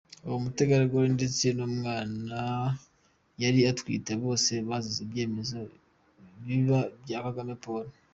Uwo 0.25 0.37
mutegarugori, 0.43 1.09
ndetse 1.17 1.45
n’umwana 1.57 2.37
yari 3.43 3.59
atwite, 3.71 4.11
bose 4.23 4.51
bazize 4.67 4.99
ibyemezo 5.05 5.57
bibi 6.45 6.75
bya 7.03 7.19
Kagame 7.25 7.53
Paul. 7.63 7.85